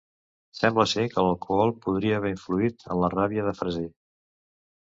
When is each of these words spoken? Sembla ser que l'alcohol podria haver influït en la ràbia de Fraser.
Sembla 0.59 0.85
ser 0.93 1.03
que 1.11 1.25
l'alcohol 1.25 1.73
podria 1.83 2.17
haver 2.21 2.31
influït 2.37 2.89
en 2.97 3.03
la 3.05 3.13
ràbia 3.17 3.47
de 3.51 3.55
Fraser. 3.61 3.89